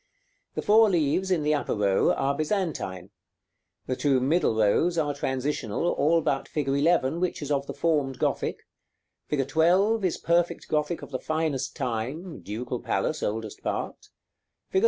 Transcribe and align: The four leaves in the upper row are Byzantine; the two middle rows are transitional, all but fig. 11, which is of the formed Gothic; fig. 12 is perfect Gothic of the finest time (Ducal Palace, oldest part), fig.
The 0.55 0.63
four 0.63 0.89
leaves 0.89 1.29
in 1.29 1.43
the 1.43 1.53
upper 1.53 1.75
row 1.75 2.11
are 2.13 2.35
Byzantine; 2.35 3.11
the 3.85 3.95
two 3.95 4.19
middle 4.19 4.55
rows 4.55 4.97
are 4.97 5.13
transitional, 5.13 5.87
all 5.91 6.21
but 6.21 6.47
fig. 6.47 6.67
11, 6.69 7.19
which 7.19 7.39
is 7.43 7.51
of 7.51 7.67
the 7.67 7.73
formed 7.75 8.17
Gothic; 8.17 8.63
fig. 9.27 9.47
12 9.47 10.03
is 10.03 10.17
perfect 10.17 10.67
Gothic 10.69 11.03
of 11.03 11.11
the 11.11 11.19
finest 11.19 11.75
time 11.75 12.39
(Ducal 12.39 12.79
Palace, 12.79 13.21
oldest 13.21 13.61
part), 13.61 14.07
fig. 14.69 14.79